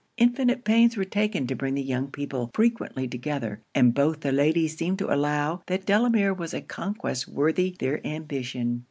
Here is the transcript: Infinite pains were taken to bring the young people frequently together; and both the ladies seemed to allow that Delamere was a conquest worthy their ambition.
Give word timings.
Infinite 0.17 0.63
pains 0.63 0.97
were 0.97 1.03
taken 1.03 1.45
to 1.45 1.53
bring 1.53 1.75
the 1.75 1.81
young 1.83 2.07
people 2.07 2.49
frequently 2.55 3.07
together; 3.07 3.61
and 3.75 3.93
both 3.93 4.21
the 4.21 4.31
ladies 4.31 4.75
seemed 4.75 4.97
to 4.97 5.13
allow 5.13 5.61
that 5.67 5.85
Delamere 5.85 6.33
was 6.33 6.55
a 6.55 6.61
conquest 6.61 7.27
worthy 7.27 7.75
their 7.79 8.01
ambition. 8.07 8.79